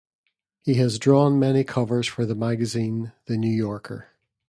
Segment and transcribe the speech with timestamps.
[0.63, 4.07] He has drawn many covers for the magazine "The New Yorker".